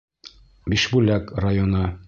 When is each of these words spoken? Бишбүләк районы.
Бишбүләк 0.73 1.31
районы. 1.47 1.85